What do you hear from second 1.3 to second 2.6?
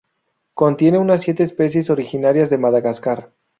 especies originarias de